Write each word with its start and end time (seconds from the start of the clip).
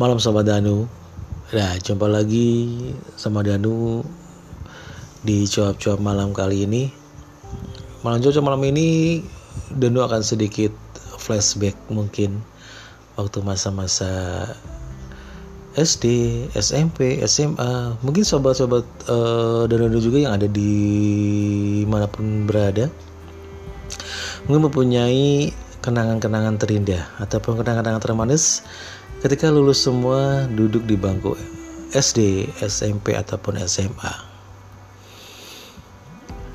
Malam 0.00 0.16
Sobat 0.16 0.48
Danu. 0.48 0.88
Nah 1.52 1.76
jumpa 1.76 2.08
lagi 2.08 2.72
sama 3.20 3.44
Danu 3.44 4.00
Di 5.20 5.44
cuap-cuap 5.44 6.00
malam 6.00 6.32
kali 6.32 6.64
ini. 6.64 6.88
Malam 8.00 8.24
cuap 8.24 8.40
malam 8.40 8.64
ini 8.64 9.20
Danu 9.68 10.00
akan 10.00 10.24
sedikit 10.24 10.72
flashback 11.20 11.76
mungkin 11.92 12.40
Waktu 13.20 13.44
masa-masa 13.44 14.08
SD, 15.76 16.48
SMP, 16.56 17.20
SMA 17.28 18.00
Mungkin 18.00 18.24
sobat-sobat 18.24 18.88
uh, 19.04 19.68
Danu 19.68 20.00
juga 20.00 20.16
yang 20.16 20.32
ada 20.40 20.48
di 20.48 20.72
mana 21.84 22.08
pun 22.08 22.48
berada 22.48 22.88
Mungkin 24.48 24.64
mempunyai 24.64 25.52
kenangan-kenangan 25.84 26.56
terindah 26.56 27.04
Ataupun 27.20 27.60
kenangan-kenangan 27.60 28.00
termanis 28.00 28.64
ketika 29.20 29.52
lulus 29.52 29.84
semua 29.84 30.48
duduk 30.48 30.88
di 30.88 30.96
bangku 30.96 31.36
SD, 31.92 32.48
SMP 32.56 33.12
ataupun 33.12 33.60
SMA. 33.68 34.14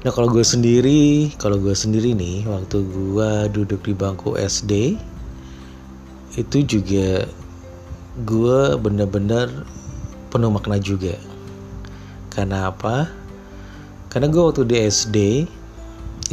Nah 0.01 0.11
kalau 0.13 0.33
gue 0.33 0.41
sendiri, 0.41 1.29
kalau 1.37 1.61
gue 1.61 1.77
sendiri 1.77 2.17
nih 2.17 2.41
waktu 2.49 2.81
gue 2.81 3.31
duduk 3.53 3.85
di 3.85 3.93
bangku 3.93 4.33
SD 4.33 4.97
itu 6.41 6.57
juga 6.65 7.29
gue 8.25 8.59
bener-bener 8.81 9.45
penuh 10.33 10.49
makna 10.49 10.81
juga. 10.81 11.13
Karena 12.33 12.73
apa? 12.73 13.05
Karena 14.09 14.25
gue 14.33 14.41
waktu 14.41 14.65
di 14.65 14.75
SD 14.81 15.17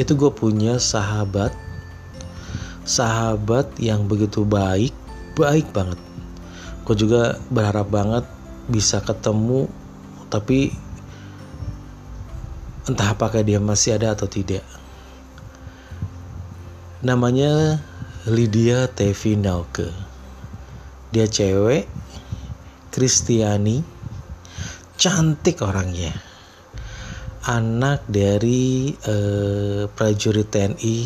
itu 0.00 0.12
gue 0.16 0.32
punya 0.32 0.80
sahabat, 0.80 1.52
sahabat 2.88 3.68
yang 3.76 4.08
begitu 4.08 4.48
baik, 4.48 4.96
baik 5.36 5.68
banget 5.76 6.00
gue 6.82 6.96
juga 6.98 7.38
berharap 7.50 7.88
banget 7.88 8.24
bisa 8.66 8.98
ketemu 9.02 9.70
tapi 10.32 10.72
entah 12.88 13.14
apakah 13.14 13.46
dia 13.46 13.62
masih 13.62 13.94
ada 13.94 14.16
atau 14.16 14.26
tidak. 14.26 14.64
Namanya 17.02 17.82
Lydia 18.26 18.90
Tevi 18.90 19.38
Nauke. 19.38 19.90
Dia 21.12 21.26
cewek 21.28 21.86
Kristiani 22.92 23.82
cantik 24.96 25.62
orangnya. 25.62 26.14
Anak 27.42 28.06
dari 28.06 28.94
eh, 28.94 29.90
prajurit 29.90 30.46
TNI 30.46 30.98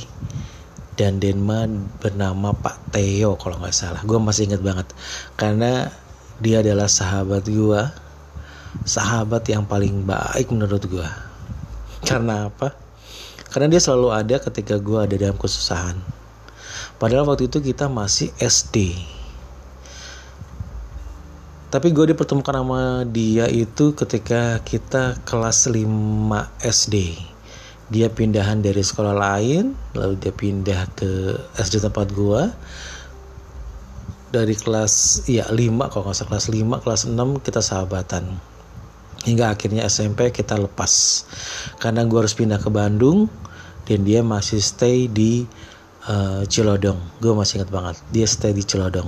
dan 0.97 1.21
Denmark 1.21 2.01
bernama 2.01 2.57
Pak 2.57 2.97
Theo 2.97 3.37
kalau 3.37 3.61
nggak 3.61 3.77
salah. 3.77 4.01
Gue 4.03 4.17
masih 4.17 4.49
inget 4.49 4.65
banget. 4.65 4.89
Karena 5.37 5.93
dia 6.41 6.61
adalah 6.61 6.89
sahabat 6.89 7.49
gue 7.49 7.83
sahabat 8.85 9.41
yang 9.49 9.65
paling 9.65 10.05
baik 10.05 10.53
menurut 10.53 10.85
gue 10.85 11.09
karena 12.05 12.53
apa? 12.53 12.77
Karena 13.49 13.73
dia 13.73 13.81
selalu 13.81 14.13
ada 14.13 14.37
ketika 14.37 14.77
gue 14.77 15.01
ada 15.01 15.17
dalam 15.17 15.41
kesusahan. 15.41 15.97
Padahal 17.01 17.25
waktu 17.25 17.49
itu 17.49 17.65
kita 17.65 17.89
masih 17.89 18.29
SD 18.37 18.93
tapi 21.67 21.93
gue 21.93 22.15
dipertemukan 22.15 22.63
sama 22.63 23.05
dia 23.05 23.51
itu 23.53 23.93
ketika 23.93 24.63
kita 24.65 25.19
kelas 25.29 25.69
5 25.69 25.85
SD 26.63 27.19
dia 27.87 28.11
pindahan 28.11 28.59
dari 28.59 28.83
sekolah 28.83 29.15
lain 29.15 29.79
lalu 29.95 30.19
dia 30.19 30.35
pindah 30.35 30.91
ke 30.99 31.39
SD 31.55 31.87
tempat 31.87 32.11
gua. 32.11 32.51
Dari 34.27 34.59
kelas 34.59 35.25
ya 35.31 35.47
5 35.47 35.55
kalau 35.95 36.11
nggak 36.11 36.17
salah 36.19 36.31
kelas 36.35 36.47
5 36.51 36.83
kelas 36.83 37.03
6 37.07 37.47
kita 37.47 37.61
sahabatan. 37.63 38.25
Hingga 39.23 39.55
akhirnya 39.55 39.87
SMP 39.87 40.35
kita 40.35 40.59
lepas. 40.59 41.25
Karena 41.79 42.03
gua 42.03 42.27
harus 42.27 42.35
pindah 42.35 42.59
ke 42.59 42.67
Bandung 42.69 43.31
dan 43.87 44.03
dia 44.03 44.27
masih 44.27 44.59
stay 44.59 45.07
di 45.07 45.47
uh, 46.11 46.43
Cilodong. 46.43 46.99
Gue 47.23 47.33
masih 47.39 47.63
ingat 47.63 47.71
banget 47.71 47.97
dia 48.11 48.27
stay 48.27 48.51
di 48.51 48.67
Cilodong. 48.67 49.07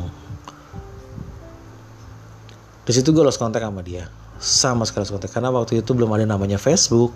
Di 2.86 2.94
situ 2.94 3.10
gue 3.10 3.20
lost 3.26 3.42
kontak 3.42 3.60
sama 3.60 3.82
dia 3.82 4.08
sama 4.38 4.86
sekali 4.86 5.10
kontak 5.10 5.34
karena 5.34 5.50
waktu 5.50 5.82
itu 5.82 5.90
belum 5.94 6.14
ada 6.14 6.24
namanya 6.24 6.56
Facebook, 6.56 7.14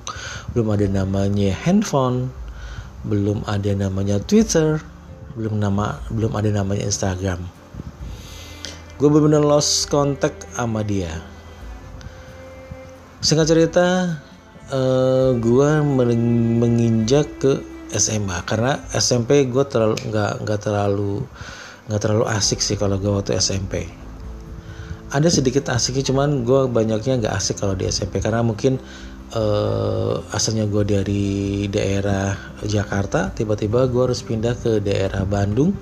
belum 0.52 0.74
ada 0.74 0.86
namanya 0.90 1.54
handphone, 1.54 2.34
belum 3.06 3.46
ada 3.46 3.70
namanya 3.78 4.18
Twitter, 4.22 4.82
belum 5.38 5.62
nama 5.62 6.02
belum 6.10 6.34
ada 6.34 6.50
namanya 6.50 6.86
Instagram. 6.86 7.42
Gue 8.98 9.08
benar-benar 9.10 9.42
lost 9.42 9.90
kontak 9.90 10.34
sama 10.54 10.82
dia. 10.86 11.10
Singkat 13.22 13.46
cerita, 13.46 13.86
uh, 14.74 15.30
gue 15.38 15.70
menginjak 16.58 17.26
ke 17.38 17.52
SMA 17.92 18.40
karena 18.48 18.80
SMP 18.96 19.46
gue 19.46 19.64
terlalu 19.68 19.96
nggak 20.08 20.32
nggak 20.42 20.60
terlalu 20.64 21.22
nggak 21.86 22.00
terlalu 22.00 22.24
asik 22.32 22.64
sih 22.64 22.80
kalau 22.80 22.96
gue 22.96 23.12
waktu 23.12 23.36
SMP 23.36 24.01
ada 25.12 25.28
sedikit 25.28 25.68
asiknya 25.68 26.08
cuman 26.08 26.40
gue 26.48 26.72
banyaknya 26.72 27.20
nggak 27.20 27.34
asik 27.36 27.60
kalau 27.60 27.76
di 27.76 27.84
SMP 27.84 28.24
karena 28.24 28.40
mungkin 28.40 28.80
uh, 29.36 30.24
asalnya 30.32 30.64
gue 30.64 30.84
dari 30.88 31.26
daerah 31.68 32.32
Jakarta 32.64 33.28
tiba-tiba 33.28 33.84
gue 33.92 34.02
harus 34.08 34.24
pindah 34.24 34.56
ke 34.56 34.80
daerah 34.80 35.28
Bandung. 35.28 35.76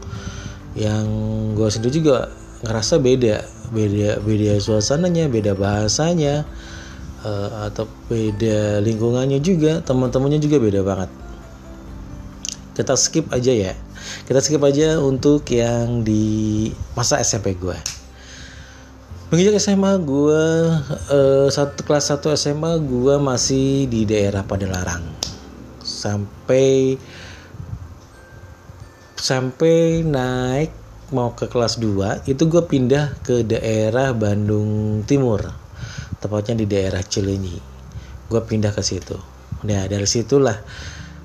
Yang 0.75 1.07
gue 1.55 1.69
sendiri 1.71 1.93
juga 2.03 2.17
ngerasa 2.67 2.99
beda. 2.99 3.37
Beda 3.71 4.19
beda 4.19 4.59
suasananya 4.59 5.31
beda 5.31 5.55
bahasanya 5.55 6.43
uh, 7.23 7.71
atau 7.71 7.87
beda 8.11 8.83
lingkungannya 8.83 9.39
juga. 9.39 9.79
Teman-temannya 9.79 10.43
juga 10.43 10.59
beda 10.59 10.83
banget. 10.83 11.11
Kita 12.75 12.99
skip 12.99 13.31
aja 13.31 13.55
ya. 13.55 13.73
Kita 14.27 14.43
skip 14.43 14.63
aja 14.67 14.99
untuk 14.99 15.47
yang 15.55 16.03
di 16.03 16.67
masa 16.99 17.23
SMP 17.23 17.55
gue 17.55 18.00
Menginjak 19.31 19.63
SMA 19.63 19.95
gue 20.03 20.43
uh, 21.07 21.47
satu 21.47 21.87
kelas 21.87 22.11
1 22.19 22.35
SMA 22.35 22.83
gue 22.83 23.15
masih 23.23 23.87
di 23.87 24.03
daerah 24.03 24.43
Padalarang. 24.43 25.07
Sampai 25.87 26.99
sampai 29.15 30.03
naik 30.03 30.75
mau 31.15 31.31
ke 31.39 31.47
kelas 31.47 31.79
2 31.79 32.27
itu 32.27 32.43
gue 32.51 32.63
pindah 32.67 33.23
ke 33.23 33.47
daerah 33.47 34.11
Bandung 34.11 35.07
Timur. 35.07 35.47
Tepatnya 36.19 36.59
di 36.59 36.67
daerah 36.67 36.99
Cilenyi. 36.99 37.55
Gue 38.27 38.43
pindah 38.43 38.75
ke 38.75 38.83
situ. 38.83 39.15
Nah 39.63 39.87
dari 39.87 40.11
situlah 40.11 40.59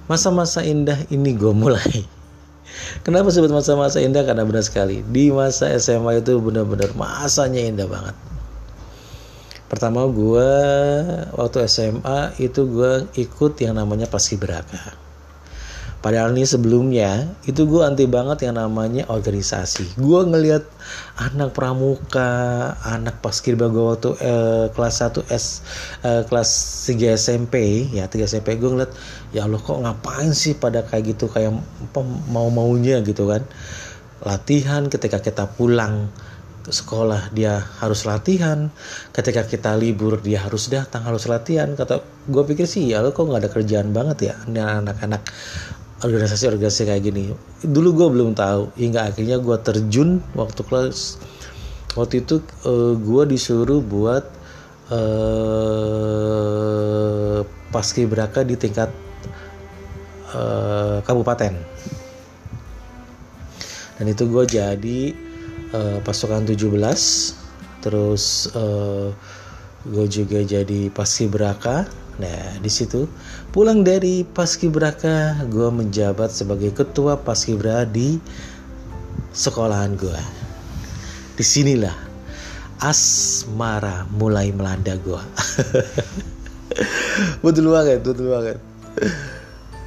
masa-masa 0.05 0.61
indah 0.61 1.09
ini 1.09 1.33
gue 1.33 1.53
mulai 1.57 2.05
Kenapa 3.05 3.31
sebut 3.31 3.51
masa-masa 3.53 4.01
indah? 4.01 4.25
Karena 4.25 4.43
benar 4.43 4.65
sekali 4.65 5.05
di 5.05 5.29
masa 5.29 5.69
SMA 5.77 6.19
itu 6.19 6.39
benar-benar 6.41 6.91
masanya 6.97 7.61
indah 7.61 7.87
banget. 7.87 8.15
Pertama 9.65 10.05
gue 10.07 10.49
waktu 11.33 11.57
SMA 11.65 12.37
itu 12.37 12.65
gue 12.69 13.09
ikut 13.17 13.53
yang 13.61 13.75
namanya 13.77 14.05
paskibraka. 14.05 15.04
Padahal 16.05 16.37
nih 16.37 16.45
sebelumnya 16.45 17.33
itu 17.49 17.65
gue 17.65 17.81
anti 17.81 18.05
banget 18.05 18.45
yang 18.45 18.61
namanya 18.61 19.09
organisasi. 19.09 19.97
Gue 19.97 20.21
ngelihat 20.21 20.61
anak 21.17 21.57
pramuka, 21.57 22.29
anak 22.85 23.25
paskibra 23.25 23.73
gue 23.73 23.81
waktu 23.81 24.13
eh, 24.21 24.65
kelas 24.69 25.01
1 25.01 25.25
S 25.33 25.45
eh, 26.05 26.21
kelas 26.29 26.49
3 26.93 27.09
SMP 27.17 27.89
ya 27.89 28.05
3 28.05 28.21
SMP 28.21 28.53
gue 28.61 28.69
ngeliat 28.69 28.93
ya 29.33 29.49
Allah 29.49 29.57
kok 29.57 29.81
ngapain 29.81 30.29
sih 30.37 30.53
pada 30.53 30.85
kayak 30.85 31.17
gitu 31.17 31.25
kayak 31.25 31.57
mau 32.29 32.53
maunya 32.53 33.01
gitu 33.01 33.25
kan. 33.25 33.41
Latihan 34.21 34.85
ketika 34.93 35.25
kita 35.25 35.57
pulang 35.57 36.13
sekolah 36.69 37.33
dia 37.33 37.65
harus 37.81 38.05
latihan. 38.05 38.69
Ketika 39.09 39.49
kita 39.49 39.73
libur 39.73 40.21
dia 40.21 40.45
harus 40.45 40.69
datang 40.69 41.01
harus 41.01 41.25
latihan. 41.25 41.73
Kata 41.73 41.97
gue 42.29 42.43
pikir 42.45 42.69
sih 42.69 42.93
ya 42.93 43.01
lo 43.01 43.09
kok 43.09 43.25
nggak 43.25 43.41
ada 43.41 43.49
kerjaan 43.49 43.89
banget 43.89 44.29
ya 44.29 44.33
anak-anak 44.45 45.25
organisasi-organisasi 46.03 46.91
kayak 46.91 47.03
gini. 47.07 47.31
Dulu 47.63 47.95
gue 47.95 48.07
belum 48.11 48.35
tahu 48.35 48.75
hingga 48.75 49.07
akhirnya 49.07 49.39
gue 49.39 49.55
terjun 49.63 50.19
waktu 50.35 50.63
kelas. 50.67 51.15
Waktu 51.95 52.27
itu 52.27 52.43
uh, 52.67 52.91
eh, 52.91 52.93
gue 52.99 53.23
disuruh 53.31 53.79
buat 53.79 54.27
uh, 54.91 55.87
paskibraka 57.71 58.43
di 58.43 58.59
tingkat 58.59 58.91
uh, 60.35 60.99
kabupaten. 61.07 61.55
Dan 63.95 64.05
itu 64.11 64.27
gue 64.27 64.43
jadi 64.43 65.15
uh, 65.71 66.03
pasukan 66.03 66.43
17 66.43 66.67
terus 67.79 68.49
uh, 68.57 69.13
gue 69.85 70.05
juga 70.09 70.41
jadi 70.41 70.89
paskibraka 70.89 71.85
Nah, 72.15 72.59
di 72.63 72.71
situ 72.71 73.07
pulang 73.51 73.83
dari 73.83 74.23
Paskibraka, 74.23 75.43
gue 75.51 75.67
menjabat 75.67 76.31
sebagai 76.31 76.71
ketua 76.71 77.19
Paskibra 77.19 77.83
di 77.83 78.19
sekolahan 79.35 79.99
gue. 79.99 80.21
Di 81.35 81.43
sinilah 81.43 82.05
asmara 82.83 84.03
mulai 84.11 84.51
melanda 84.51 84.99
gue 84.99 85.21
betul 87.43 87.71
banget 87.71 88.03
betul 88.03 88.35
banget. 88.35 88.59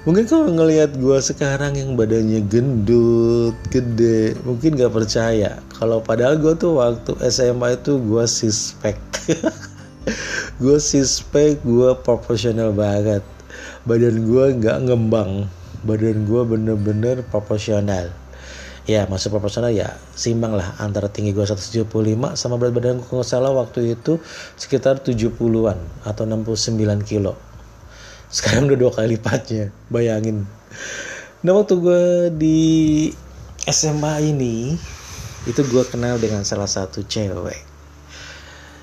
Mungkin 0.08 0.25
kau 0.25 0.48
ngelihat 0.48 0.96
gue 0.96 1.19
sekarang 1.20 1.76
yang 1.76 1.92
badannya 1.92 2.40
gendut 2.48 3.52
gede 3.69 4.32
mungkin 4.40 4.72
gak 4.72 4.96
percaya. 4.96 5.60
Kalau 5.76 6.00
padahal 6.00 6.40
gue 6.40 6.56
tuh 6.56 6.80
waktu 6.80 7.12
SMA 7.28 7.76
itu 7.76 8.00
gue 8.00 8.25
sispek 8.25 8.96
gue 10.58 10.76
sispek 10.82 11.62
gue 11.62 11.94
proporsional 12.02 12.75
banget. 12.75 13.22
Badan 13.87 14.26
gue 14.26 14.44
nggak 14.58 14.90
ngembang. 14.90 15.46
Badan 15.87 16.26
gue 16.26 16.43
bener-bener 16.43 17.22
proporsional. 17.22 18.10
Ya 18.88 19.06
masuk 19.06 19.38
proporsional 19.38 19.70
ya 19.70 19.94
simbang 20.19 20.58
lah 20.58 20.75
antara 20.82 21.06
tinggi 21.06 21.31
gue 21.31 21.46
175 21.46 21.87
sama 22.34 22.58
berat 22.58 22.75
badan 22.75 22.99
gue 22.99 23.06
nggak 23.06 23.28
salah 23.28 23.55
waktu 23.55 23.94
itu 23.94 24.19
sekitar 24.58 24.99
70-an 24.99 25.78
atau 26.02 26.25
69 26.26 26.75
kilo. 27.06 27.38
Sekarang 28.26 28.66
udah 28.66 28.78
dua 28.81 28.90
kali 28.90 29.14
lipatnya 29.14 29.70
bayangin. 29.94 30.43
Nah 31.46 31.54
waktu 31.54 31.78
gue 31.78 32.02
di 32.34 32.58
SMA 33.62 34.26
ini 34.26 34.75
itu 35.46 35.61
gue 35.62 35.84
kenal 35.87 36.19
dengan 36.19 36.43
salah 36.43 36.66
satu 36.66 37.06
cewek. 37.06 37.62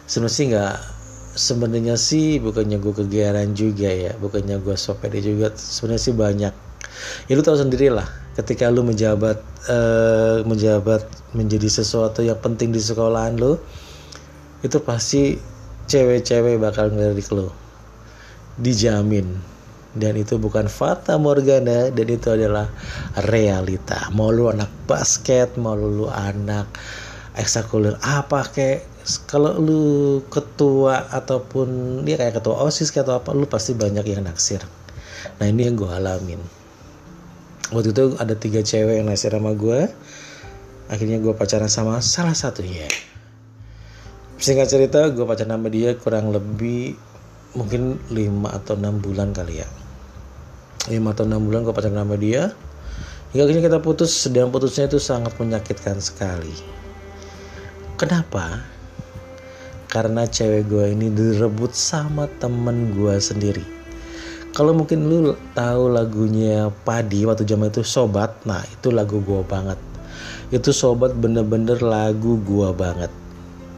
Sebenarnya 0.07 0.43
nggak 0.47 0.94
sebenarnya 1.35 1.99
sih 1.99 2.39
bukannya 2.39 2.79
gue 2.79 2.93
kegiatan 2.95 3.51
juga 3.51 3.91
ya 3.91 4.15
bukannya 4.17 4.55
gue 4.63 4.75
sopede 4.79 5.19
juga 5.19 5.51
sebenarnya 5.53 6.01
sih 6.01 6.15
banyak. 6.15 6.53
Ya 7.27 7.33
lu 7.35 7.43
tahu 7.43 7.59
sendiri 7.59 7.91
lah 7.91 8.07
ketika 8.39 8.71
lu 8.71 8.87
menjabat 8.87 9.37
uh, 9.67 10.41
menjabat 10.47 11.03
menjadi 11.35 11.67
sesuatu 11.67 12.23
yang 12.23 12.39
penting 12.39 12.71
di 12.71 12.79
sekolahan 12.79 13.35
lu 13.35 13.59
itu 14.63 14.79
pasti 14.81 15.35
cewek-cewek 15.91 16.57
bakal 16.57 16.89
ngelirik 16.89 17.27
lu. 17.35 17.51
Dijamin. 18.55 19.55
Dan 19.95 20.19
itu 20.19 20.35
bukan 20.35 20.67
fata 20.67 21.15
morgana 21.15 21.87
dan 21.87 22.07
itu 22.11 22.27
adalah 22.27 22.67
realita. 23.27 24.11
Mau 24.11 24.27
lu 24.27 24.51
anak 24.51 24.67
basket 24.87 25.55
mau 25.55 25.75
lu 25.75 26.11
anak 26.11 26.67
ekstrakurikuler 27.35 27.95
apa 28.03 28.43
kayak 28.51 28.94
kalau 29.29 29.53
lu 29.61 29.85
ketua 30.33 31.05
ataupun 31.13 32.01
dia 32.01 32.17
kayak 32.17 32.41
ketua 32.41 32.57
osis 32.65 32.89
atau 32.89 33.21
apa 33.21 33.37
lu 33.37 33.45
pasti 33.45 33.77
banyak 33.77 34.01
yang 34.01 34.25
naksir. 34.25 34.65
Nah 35.37 35.45
ini 35.45 35.69
yang 35.69 35.77
gue 35.77 35.85
alamin. 35.85 36.41
Waktu 37.69 37.93
itu 37.93 38.03
ada 38.17 38.33
tiga 38.33 38.65
cewek 38.65 38.97
yang 38.97 39.09
naksir 39.09 39.29
sama 39.29 39.53
gue 39.53 39.89
akhirnya 40.89 41.17
gue 41.21 41.33
pacaran 41.33 41.69
sama 41.69 42.01
salah 42.01 42.33
satunya. 42.33 42.85
Singkat 44.41 44.67
cerita 44.69 44.99
gue 45.13 45.25
pacaran 45.25 45.57
sama 45.57 45.69
dia 45.69 45.93
kurang 45.97 46.33
lebih 46.33 46.97
mungkin 47.53 48.01
5 48.09 48.17
atau 48.51 48.73
6 48.73 49.05
bulan 49.05 49.33
kali 49.33 49.61
ya. 49.61 49.69
5 50.89 50.97
atau 51.13 51.23
6 51.29 51.45
bulan 51.45 51.61
gue 51.61 51.73
pacaran 51.73 52.01
sama 52.01 52.17
dia. 52.17 52.53
Hingga 53.33 53.41
akhirnya 53.45 53.63
kita 53.69 53.79
putus 53.85 54.11
sedang 54.13 54.49
putusnya 54.49 54.89
itu 54.89 54.97
sangat 54.97 55.33
menyakitkan 55.37 55.97
sekali. 56.01 56.53
Kenapa 57.95 58.74
karena 59.95 60.27
cewek 60.27 60.67
gue 60.67 60.91
ini 60.91 61.07
direbut 61.07 61.71
sama 61.71 62.27
temen 62.43 62.91
gue 62.91 63.15
sendiri 63.15 63.75
kalau 64.55 64.71
mungkin 64.71 65.11
lu 65.11 65.35
tahu 65.51 65.91
lagunya 65.91 66.71
Padi 66.87 67.27
waktu 67.27 67.43
zaman 67.43 67.75
itu 67.75 67.83
Sobat, 67.83 68.39
nah 68.47 68.63
itu 68.63 68.87
lagu 68.87 69.19
gua 69.19 69.43
banget. 69.43 69.75
Itu 70.47 70.71
Sobat 70.71 71.11
bener-bener 71.11 71.83
lagu 71.83 72.39
gua 72.39 72.71
banget. 72.71 73.11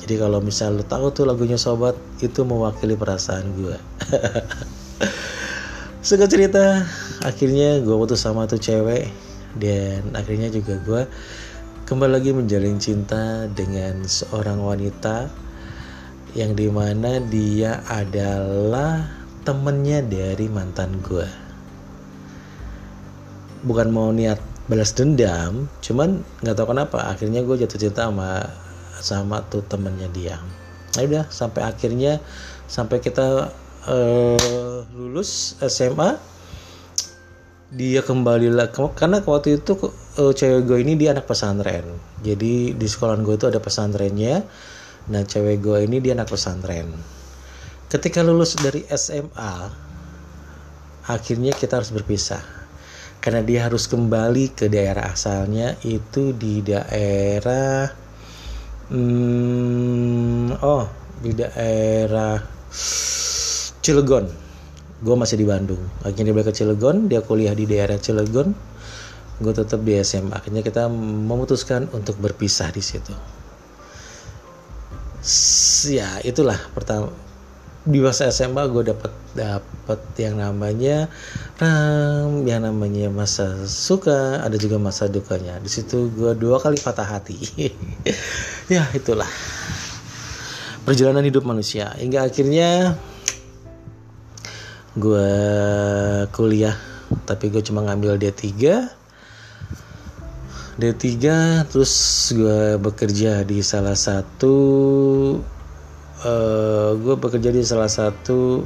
Jadi 0.05 0.21
kalau 0.21 0.37
misal 0.37 0.77
lu 0.77 0.85
tahu 0.85 1.09
tuh 1.09 1.25
lagunya 1.25 1.57
Sobat, 1.57 1.97
itu 2.21 2.45
mewakili 2.45 2.93
perasaan 2.93 3.57
gua. 3.57 3.73
Singkat 6.05 6.29
cerita, 6.29 6.85
akhirnya 7.25 7.81
gua 7.81 8.05
putus 8.05 8.21
sama 8.21 8.45
tuh 8.45 8.61
cewek 8.61 9.09
dan 9.57 10.13
akhirnya 10.13 10.53
juga 10.53 10.77
gua 10.85 11.01
kembali 11.89 12.21
lagi 12.21 12.37
menjalin 12.37 12.77
cinta 12.77 13.49
dengan 13.49 14.05
seorang 14.05 14.61
wanita 14.61 15.46
yang 16.35 16.57
di 16.57 16.67
mana 16.67 17.23
dia 17.23 17.85
adalah 17.87 19.05
temennya 19.47 20.03
dari 20.03 20.51
mantan 20.51 20.99
gue 20.99 21.47
bukan 23.65 23.87
mau 23.89 24.09
niat 24.13 24.37
balas 24.67 24.91
dendam 24.93 25.71
cuman 25.83 26.21
nggak 26.43 26.55
tahu 26.55 26.75
kenapa. 26.75 27.09
Akhirnya 27.09 27.41
gue 27.41 27.55
jatuh 27.59 27.79
cinta 27.79 28.11
sama 28.11 28.45
sama 28.99 29.37
tuh 29.47 29.63
temennya 29.65 30.11
dia. 30.11 30.35
Nah 30.95 31.01
udah 31.01 31.25
sampai 31.31 31.61
akhirnya 31.65 32.19
sampai 32.67 32.99
kita 32.99 33.51
uh, 33.87 34.79
lulus 34.95 35.55
SMA 35.63 36.19
dia 37.67 37.99
kembali 37.99 38.47
lah 38.47 38.71
karena 38.71 39.19
waktu 39.19 39.59
itu 39.59 39.75
uh, 40.19 40.31
cewek 40.31 40.63
gue 40.67 40.77
ini 40.83 40.93
dia 40.99 41.15
anak 41.15 41.25
pesantren. 41.25 41.87
Jadi 42.21 42.75
di 42.75 42.87
sekolah 42.87 43.19
gue 43.23 43.35
itu 43.35 43.47
ada 43.47 43.59
pesantrennya 43.59 44.43
nah 45.07 45.23
cewek 45.23 45.63
gue 45.63 45.87
ini 45.87 46.03
dia 46.03 46.15
anak 46.15 46.27
pesantren. 46.27 46.91
Ketika 47.87 48.19
lulus 48.19 48.59
dari 48.59 48.83
SMA 48.91 49.87
akhirnya 51.07 51.55
kita 51.55 51.79
harus 51.79 51.95
berpisah. 51.95 52.43
Karena 53.17 53.41
dia 53.43 53.65
harus 53.67 53.89
kembali 53.89 54.55
ke 54.55 54.69
daerah 54.69 55.11
asalnya 55.11 55.75
itu 55.83 56.31
di 56.37 56.61
daerah 56.63 57.89
hmm, 58.91 60.59
oh 60.61 60.85
di 61.23 61.31
daerah 61.33 62.37
Cilegon. 63.81 64.27
Gue 64.99 65.15
masih 65.15 65.39
di 65.39 65.45
Bandung. 65.47 65.81
Akhirnya 66.03 66.35
dia 66.35 66.45
ke 66.45 66.53
Cilegon 66.53 67.07
dia 67.07 67.23
kuliah 67.23 67.55
di 67.55 67.63
daerah 67.63 67.95
Cilegon. 67.95 68.51
Gue 69.39 69.53
tetap 69.55 69.79
di 69.83 69.95
SMA 70.03 70.35
akhirnya 70.35 70.61
kita 70.63 70.91
memutuskan 70.91 71.87
untuk 71.95 72.19
berpisah 72.19 72.67
di 72.75 72.83
situ 72.83 73.36
ya 75.87 76.23
itulah 76.23 76.57
pertama 76.71 77.11
di 77.87 78.03
masa 78.03 78.27
SMA 78.27 78.67
gue 78.67 78.83
dapat 78.91 79.11
dapat 79.31 79.99
yang 80.19 80.43
namanya 80.43 81.07
ram 81.55 82.43
yang 82.43 82.67
namanya 82.67 83.07
masa 83.07 83.63
suka 83.63 84.43
ada 84.43 84.59
juga 84.59 84.75
masa 84.75 85.07
dukanya. 85.07 85.55
Di 85.63 85.71
situ 85.71 86.11
gue 86.11 86.35
dua 86.35 86.59
kali 86.59 86.75
patah 86.83 87.07
hati. 87.07 87.39
Ya 88.67 88.83
itulah. 88.91 89.31
Perjalanan 90.83 91.23
hidup 91.23 91.47
manusia. 91.47 91.95
Hingga 91.95 92.27
akhirnya 92.27 92.99
gue 94.99 95.29
kuliah 96.35 96.75
tapi 97.23 97.47
gue 97.47 97.63
cuma 97.63 97.87
ngambil 97.87 98.19
D3 98.19 98.43
D3 100.77 101.17
terus 101.73 101.93
gue 102.37 102.77
bekerja 102.77 103.41
di 103.41 103.65
salah 103.65 103.97
satu 103.97 104.55
uh, 106.21 106.29
eh, 106.29 106.89
gue 107.01 107.15
bekerja 107.17 107.49
di 107.49 107.65
salah 107.65 107.89
satu 107.89 108.61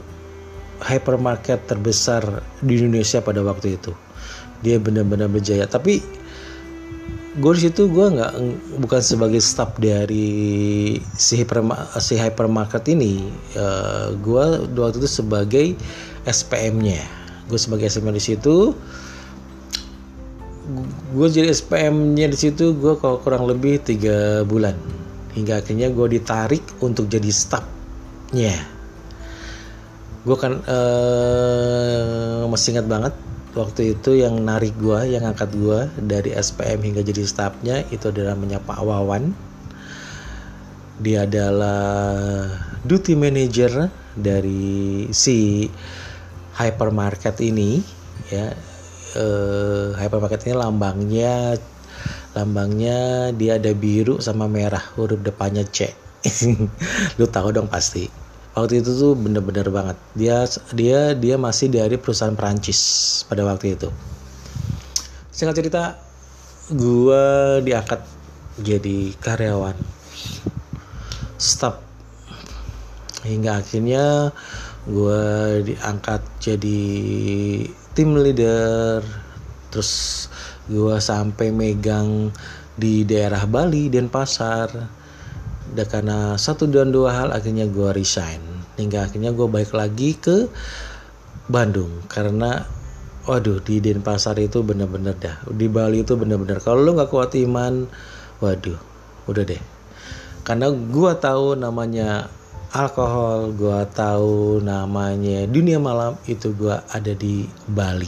hypermarket 0.84 1.72
terbesar 1.72 2.44
di 2.60 2.84
Indonesia 2.84 3.24
pada 3.24 3.40
waktu 3.40 3.80
itu. 3.80 3.96
Dia 4.60 4.76
benar-benar 4.82 5.32
berjaya. 5.32 5.64
Tapi 5.70 6.04
gue 7.40 7.52
di 7.56 7.62
situ 7.64 7.88
gue 7.88 8.08
nggak 8.12 8.34
bukan 8.84 9.00
sebagai 9.00 9.40
staff 9.40 9.80
dari 9.80 11.00
si 11.16 11.40
hyper 11.40 11.64
si 12.04 12.20
hypermarket 12.20 12.92
ini 12.92 13.24
uh, 13.56 14.12
gue 14.20 14.68
waktu 14.76 15.00
itu 15.00 15.08
sebagai 15.08 15.66
SPM-nya 16.28 17.00
gue 17.48 17.56
sebagai 17.56 17.88
SPM 17.88 18.12
di 18.12 18.20
situ 18.20 18.76
gue 21.12 21.28
jadi 21.28 21.52
SPM-nya 21.52 22.32
di 22.32 22.38
situ 22.38 22.76
gue 22.78 22.94
kurang 22.98 23.48
lebih 23.48 23.84
tiga 23.84 24.48
bulan. 24.48 24.76
Hingga 25.32 25.64
akhirnya 25.64 25.88
gue 25.92 26.08
ditarik 26.20 26.64
untuk 26.84 27.08
jadi 27.08 27.32
staffnya. 27.32 28.56
Gue 30.22 30.38
kan 30.38 30.62
uh, 30.64 32.46
masih 32.46 32.78
ingat 32.78 32.88
banget 32.88 33.14
waktu 33.52 33.98
itu 34.00 34.16
yang 34.16 34.40
narik 34.44 34.76
gue 34.80 35.12
yang 35.12 35.28
angkat 35.28 35.52
gue 35.52 35.92
dari 36.00 36.32
SPM 36.32 36.80
hingga 36.88 37.02
jadi 37.04 37.24
staffnya 37.28 37.84
itu 37.92 38.12
adalah 38.12 38.36
menyapa 38.36 38.80
Wawan. 38.80 39.34
Dia 41.02 41.26
adalah 41.26 42.46
duty 42.86 43.18
manager 43.18 43.90
dari 44.14 45.08
si 45.10 45.66
hypermarket 46.60 47.42
ini 47.42 47.82
ya 48.30 48.54
uh, 49.16 49.96
hypermarket 49.98 50.48
ini 50.48 50.56
lambangnya 50.56 51.58
lambangnya 52.32 53.32
dia 53.36 53.60
ada 53.60 53.72
biru 53.76 54.24
sama 54.24 54.48
merah 54.48 54.82
huruf 54.96 55.20
depannya 55.20 55.68
C. 55.68 55.92
Lu 57.20 57.26
tahu 57.28 57.52
dong 57.52 57.68
pasti. 57.68 58.08
Waktu 58.52 58.84
itu 58.84 58.92
tuh 58.96 59.14
bener-bener 59.16 59.68
banget. 59.72 59.98
Dia 60.16 60.44
dia 60.76 61.00
dia 61.16 61.36
masih 61.40 61.72
dari 61.72 61.96
perusahaan 61.96 62.36
Perancis 62.36 63.24
pada 63.28 63.48
waktu 63.48 63.80
itu. 63.80 63.88
Singkat 65.32 65.56
cerita 65.56 65.84
gue 66.72 67.24
diangkat 67.64 68.04
jadi 68.60 69.16
karyawan. 69.20 69.76
Stop. 71.40 71.80
Hingga 73.24 73.64
akhirnya 73.64 74.36
gue 74.86 75.24
diangkat 75.72 76.22
jadi 76.42 76.82
tim 77.96 78.16
leader. 78.16 79.04
Terus 79.72 80.28
gue 80.68 80.96
sampai 81.00 81.52
megang 81.52 82.32
di 82.76 83.04
daerah 83.04 83.44
Bali 83.48 83.92
dan 83.92 84.08
pasar 84.08 84.72
dan 85.72 85.88
karena 85.88 86.36
satu 86.36 86.68
dan 86.68 86.92
dua 86.92 87.16
hal 87.16 87.30
akhirnya 87.32 87.68
gue 87.68 87.96
resign. 87.96 88.44
Hingga 88.76 89.08
akhirnya 89.08 89.32
gue 89.32 89.48
balik 89.48 89.72
lagi 89.72 90.16
ke 90.20 90.52
Bandung. 91.48 92.04
Karena 92.12 92.60
waduh 93.28 93.62
di 93.62 93.80
Denpasar 93.80 94.36
itu 94.42 94.66
bener-bener 94.66 95.16
dah. 95.16 95.38
Di 95.48 95.72
Bali 95.72 96.04
itu 96.04 96.18
bener-bener. 96.20 96.60
Kalau 96.60 96.84
lu 96.84 96.98
nggak 96.98 97.12
kuat 97.12 97.36
iman 97.40 97.88
waduh 98.44 98.80
udah 99.30 99.44
deh. 99.46 99.62
Karena 100.42 100.74
gue 100.74 101.12
tahu 101.22 101.54
namanya 101.56 102.28
alkohol 102.72 103.52
gue 103.52 103.84
tahu 103.92 104.64
namanya 104.64 105.44
dunia 105.44 105.76
malam 105.76 106.16
itu 106.24 106.56
gue 106.56 106.72
ada 106.72 107.12
di 107.12 107.44
Bali. 107.68 108.08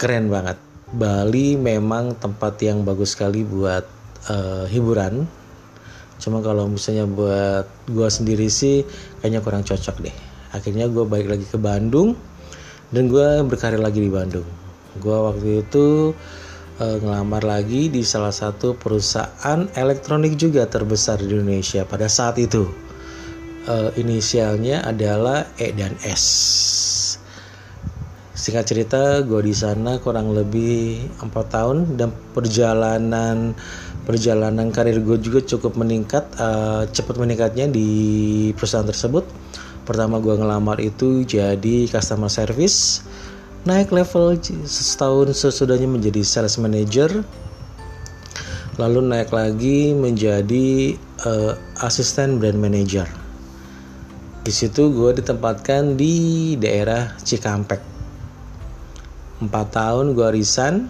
Keren 0.00 0.32
banget. 0.32 0.56
Bali 0.96 1.60
memang 1.60 2.16
tempat 2.16 2.56
yang 2.64 2.88
bagus 2.88 3.12
sekali 3.12 3.44
buat 3.44 3.84
uh, 4.32 4.64
hiburan. 4.64 5.28
Cuma 6.16 6.40
kalau 6.40 6.72
misalnya 6.72 7.04
buat 7.04 7.68
gue 7.84 8.08
sendiri 8.08 8.48
sih 8.48 8.80
kayaknya 9.20 9.44
kurang 9.44 9.64
cocok 9.68 9.96
deh. 10.00 10.16
Akhirnya 10.56 10.88
gue 10.88 11.04
balik 11.04 11.36
lagi 11.36 11.44
ke 11.44 11.60
Bandung 11.60 12.16
dan 12.96 13.12
gue 13.12 13.44
berkarir 13.44 13.76
lagi 13.76 14.00
di 14.00 14.08
Bandung. 14.08 14.48
Gue 14.96 15.16
waktu 15.20 15.68
itu 15.68 16.16
uh, 16.80 16.96
ngelamar 17.04 17.44
lagi 17.44 17.92
di 17.92 18.00
salah 18.00 18.32
satu 18.32 18.72
perusahaan 18.72 19.68
elektronik 19.76 20.40
juga 20.40 20.64
terbesar 20.64 21.20
di 21.20 21.28
Indonesia 21.28 21.84
pada 21.84 22.08
saat 22.08 22.40
itu 22.40 22.85
uh, 23.68 23.90
inisialnya 23.98 24.82
adalah 24.86 25.46
E 25.60 25.74
dan 25.74 25.94
S. 26.02 26.24
Singkat 28.36 28.64
cerita 28.68 29.02
gue 29.26 29.42
di 29.42 29.54
sana 29.56 29.98
kurang 29.98 30.30
lebih 30.32 31.02
empat 31.20 31.46
tahun 31.50 31.98
dan 31.98 32.12
perjalanan 32.36 33.56
perjalanan 34.06 34.70
karir 34.70 35.02
gue 35.02 35.18
juga 35.18 35.42
cukup 35.42 35.74
meningkat 35.74 36.22
uh, 36.38 36.86
cepat 36.86 37.18
meningkatnya 37.18 37.66
di 37.66 37.90
perusahaan 38.54 38.86
tersebut. 38.86 39.26
Pertama 39.82 40.18
gue 40.18 40.34
ngelamar 40.34 40.78
itu 40.82 41.26
jadi 41.26 41.90
customer 41.90 42.30
service 42.30 43.02
naik 43.66 43.90
level 43.90 44.38
setahun 44.62 45.34
sesudahnya 45.42 45.90
menjadi 45.90 46.22
sales 46.22 46.54
manager 46.54 47.10
lalu 48.78 49.02
naik 49.02 49.34
lagi 49.34 49.90
menjadi 49.90 50.94
uh, 51.26 51.58
asisten 51.82 52.38
brand 52.38 52.62
manager 52.62 53.10
di 54.46 54.54
situ 54.54 54.94
gue 54.94 55.10
ditempatkan 55.10 55.98
di 55.98 56.54
daerah 56.54 57.18
Cikampek. 57.18 57.82
4 59.42 59.50
tahun 59.50 60.14
gue 60.14 60.28
resign 60.30 60.86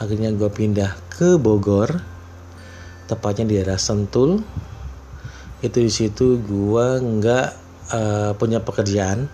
akhirnya 0.00 0.32
gue 0.32 0.48
pindah 0.48 0.96
ke 1.12 1.36
Bogor 1.36 1.92
tepatnya 3.04 3.44
di 3.44 3.54
daerah 3.60 3.76
Sentul. 3.76 4.40
Itu 5.60 5.84
di 5.84 5.92
situ 5.92 6.40
gue 6.40 6.86
nggak 7.04 7.46
uh, 7.92 8.32
punya 8.40 8.64
pekerjaan. 8.64 9.28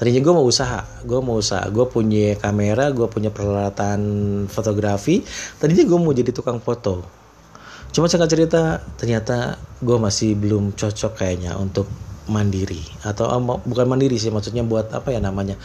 Tadinya 0.00 0.24
gue 0.24 0.32
mau 0.32 0.48
usaha 0.48 0.80
gue 1.04 1.20
mau 1.20 1.36
usaha. 1.36 1.68
Gue 1.68 1.84
punya 1.84 2.32
kamera 2.40 2.88
gue 2.96 3.12
punya 3.12 3.28
peralatan 3.28 4.00
fotografi. 4.48 5.20
Tadinya 5.60 5.84
gue 5.84 5.98
mau 6.00 6.16
jadi 6.16 6.32
tukang 6.32 6.64
foto. 6.64 7.04
Cuma 7.92 8.08
saya 8.08 8.24
cerita 8.24 8.80
ternyata 8.96 9.60
gue 9.80 9.96
masih 9.96 10.36
belum 10.36 10.76
cocok 10.76 11.24
kayaknya 11.24 11.56
untuk 11.56 11.88
mandiri. 12.28 12.80
Atau 13.02 13.26
um, 13.26 13.58
bukan 13.64 13.86
mandiri 13.90 14.20
sih 14.20 14.30
maksudnya 14.30 14.62
buat 14.62 14.92
apa 14.92 15.10
ya 15.10 15.20
namanya? 15.20 15.56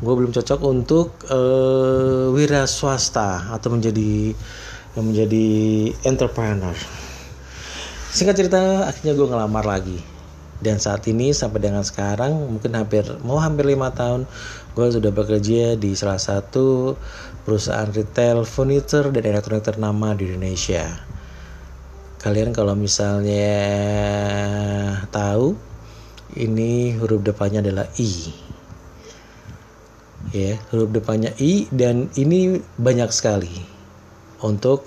Gue 0.00 0.14
belum 0.16 0.32
cocok 0.32 0.60
untuk 0.64 1.14
uh, 1.28 2.32
wira 2.32 2.64
swasta 2.64 3.52
atau 3.52 3.72
menjadi 3.72 4.34
menjadi 4.98 5.46
entrepreneur. 6.08 6.74
Singkat 8.08 8.34
cerita 8.34 8.60
akhirnya 8.88 9.14
gue 9.14 9.26
ngelamar 9.28 9.64
lagi. 9.64 9.98
Dan 10.58 10.82
saat 10.82 11.06
ini 11.06 11.30
sampai 11.30 11.62
dengan 11.62 11.86
sekarang 11.86 12.34
mungkin 12.34 12.74
hampir 12.74 13.06
mau 13.22 13.38
hampir 13.38 13.62
lima 13.62 13.94
tahun 13.94 14.26
gue 14.74 14.86
sudah 14.90 15.14
bekerja 15.14 15.78
di 15.78 15.94
salah 15.94 16.18
satu 16.18 16.98
perusahaan 17.46 17.86
retail 17.86 18.42
furniture 18.42 19.06
dan 19.14 19.22
elektronik 19.22 19.62
ternama 19.62 20.18
di 20.18 20.34
Indonesia 20.34 20.98
kalian 22.18 22.50
kalau 22.50 22.74
misalnya 22.74 23.50
tahu 25.14 25.54
ini 26.34 26.98
huruf 26.98 27.22
depannya 27.22 27.62
adalah 27.62 27.86
I. 27.98 28.10
Ya 30.34 30.58
huruf 30.74 30.90
depannya 30.92 31.32
I 31.38 31.70
dan 31.72 32.10
ini 32.18 32.58
banyak 32.76 33.08
sekali 33.14 33.54
untuk 34.42 34.86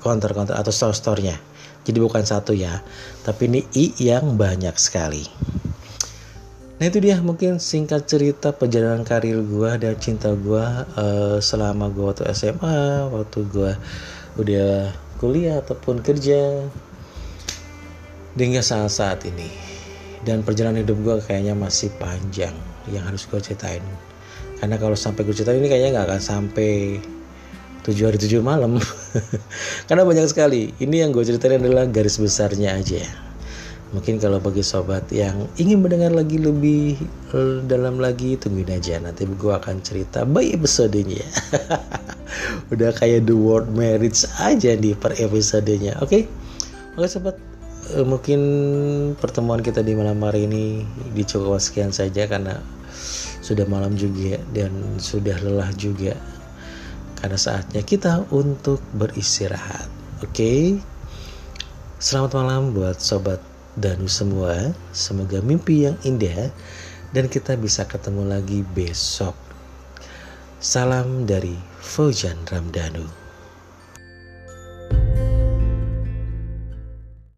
counter-counter 0.00 0.54
atau 0.54 0.72
store-store-nya. 0.72 1.36
Jadi 1.82 1.98
bukan 1.98 2.22
satu 2.22 2.54
ya 2.54 2.80
tapi 3.26 3.50
ini 3.50 3.60
I 3.74 3.84
yang 3.98 4.38
banyak 4.38 4.74
sekali. 4.78 5.26
Nah 6.80 6.88
itu 6.88 6.96
dia 6.96 7.20
mungkin 7.20 7.60
singkat 7.60 8.08
cerita 8.08 8.56
perjalanan 8.56 9.04
karir 9.04 9.44
gue 9.44 9.70
dan 9.76 10.00
cinta 10.00 10.32
gue 10.32 10.64
uh, 10.96 11.36
selama 11.36 11.92
gue 11.92 12.08
waktu 12.08 12.24
SMA 12.32 13.04
waktu 13.12 13.38
gue 13.52 13.72
udah 14.40 14.88
kuliah 15.20 15.60
ataupun 15.60 16.00
kerja 16.00 16.64
hingga 18.40 18.64
saat-saat 18.64 19.28
ini. 19.28 19.52
Dan 20.24 20.40
perjalanan 20.40 20.80
hidup 20.80 20.96
gue 21.04 21.16
kayaknya 21.24 21.52
masih 21.52 21.92
panjang 22.00 22.56
yang 22.88 23.04
harus 23.04 23.28
gue 23.28 23.36
ceritain. 23.40 23.84
Karena 24.56 24.80
kalau 24.80 24.96
sampai 24.96 25.24
gue 25.28 25.36
ceritain 25.36 25.60
ini 25.60 25.68
kayaknya 25.68 26.00
nggak 26.00 26.06
akan 26.08 26.20
sampai 26.20 27.00
tujuh 27.84 28.08
hari 28.08 28.16
tujuh 28.16 28.40
malam. 28.40 28.80
Karena 29.88 30.02
banyak 30.08 30.28
sekali. 30.28 30.72
Ini 30.80 31.04
yang 31.04 31.12
gue 31.12 31.24
ceritain 31.24 31.60
adalah 31.60 31.84
garis 31.88 32.16
besarnya 32.16 32.80
aja 32.80 33.29
mungkin 33.90 34.22
kalau 34.22 34.38
bagi 34.38 34.62
sobat 34.62 35.02
yang 35.10 35.50
ingin 35.58 35.82
mendengar 35.82 36.14
lagi 36.14 36.38
lebih 36.38 36.94
eh, 37.34 37.58
dalam 37.66 37.98
lagi 37.98 38.38
tungguin 38.38 38.70
aja 38.70 39.02
nanti 39.02 39.26
gue 39.26 39.50
akan 39.50 39.82
cerita 39.82 40.22
by 40.22 40.46
episodenya 40.54 41.26
udah 42.72 42.94
kayak 42.94 43.26
the 43.26 43.34
word 43.34 43.66
marriage 43.74 44.22
aja 44.38 44.78
di 44.78 44.94
per 44.94 45.18
episodenya 45.18 45.98
oke 45.98 46.06
okay? 46.06 46.22
oke 46.94 47.06
sobat 47.10 47.34
uh, 47.98 48.06
mungkin 48.06 48.40
pertemuan 49.18 49.58
kita 49.58 49.82
di 49.82 49.98
malam 49.98 50.22
hari 50.22 50.46
ini 50.46 50.86
dicoba 51.10 51.58
sekian 51.58 51.90
saja 51.90 52.30
karena 52.30 52.62
sudah 53.42 53.66
malam 53.66 53.98
juga 53.98 54.38
dan 54.54 54.70
sudah 55.02 55.34
lelah 55.42 55.74
juga 55.74 56.14
karena 57.18 57.34
saatnya 57.34 57.82
kita 57.82 58.22
untuk 58.30 58.78
beristirahat 58.94 59.90
oke 60.22 60.30
okay? 60.30 60.78
selamat 61.98 62.38
malam 62.38 62.70
buat 62.70 63.02
sobat 63.02 63.49
Danu 63.78 64.10
semua 64.10 64.74
semoga 64.90 65.38
mimpi 65.38 65.86
yang 65.86 65.94
indah 66.02 66.50
dan 67.14 67.30
kita 67.30 67.54
bisa 67.54 67.86
ketemu 67.86 68.26
lagi 68.26 68.66
besok. 68.66 69.38
Salam 70.58 71.22
dari 71.22 71.54
Fojan 71.78 72.42
Ramdhanu 72.42 73.19